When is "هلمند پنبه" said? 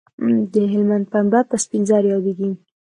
0.71-1.39